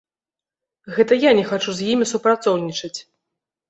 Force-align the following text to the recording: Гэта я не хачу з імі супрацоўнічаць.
Гэта 0.95 1.19
я 1.29 1.35
не 1.41 1.45
хачу 1.51 1.69
з 1.79 1.93
імі 1.93 2.11
супрацоўнічаць. 2.17 2.97